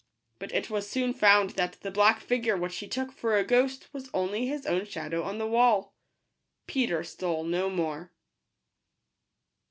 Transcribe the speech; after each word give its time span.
But 0.39 0.51
it 0.51 0.71
was 0.71 0.89
soon 0.89 1.13
found 1.13 1.51
that 1.51 1.73
the 1.81 1.91
black 1.91 2.21
figure 2.21 2.57
which 2.57 2.75
he 2.77 2.87
took 2.87 3.11
for 3.11 3.37
a 3.37 3.43
ghost 3.43 3.87
was 3.93 4.09
only 4.15 4.47
his 4.47 4.65
own 4.65 4.83
shadow 4.85 5.21
on 5.21 5.37
the 5.37 5.45
wall. 5.45 5.93
Peter 6.65 7.03
stole 7.03 7.43
no 7.43 7.69
more. 7.69 8.11